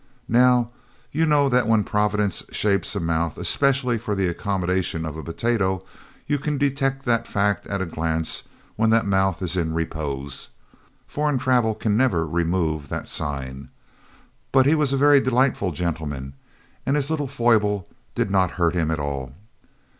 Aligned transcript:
Now 0.33 0.71
you 1.11 1.27
know 1.27 1.47
that 1.47 1.67
when 1.67 1.83
Providence 1.83 2.43
shapes 2.49 2.95
a 2.95 2.99
mouth 2.99 3.37
especially 3.37 3.99
for 3.99 4.15
the 4.15 4.27
accommodation 4.27 5.05
of 5.05 5.15
a 5.15 5.21
potato 5.21 5.83
you 6.25 6.39
can 6.39 6.57
detect 6.57 7.05
that 7.05 7.27
fact 7.27 7.67
at 7.67 7.83
a 7.83 7.85
glance 7.85 8.41
when 8.77 8.89
that 8.89 9.05
mouth 9.05 9.43
is 9.43 9.55
in 9.55 9.75
repose 9.75 10.47
foreign 11.05 11.37
travel 11.37 11.75
can 11.75 11.95
never 11.97 12.25
remove 12.25 12.89
that 12.89 13.07
sign. 13.07 13.69
But 14.51 14.65
he 14.65 14.73
was 14.73 14.91
a 14.91 14.97
very 14.97 15.21
delightful 15.21 15.71
gentleman, 15.71 16.33
and 16.83 16.95
his 16.95 17.11
little 17.11 17.27
foible 17.27 17.87
did 18.15 18.31
not 18.31 18.49
hurt 18.57 18.73
him 18.73 18.89
at 18.89 18.99
all. 18.99 19.35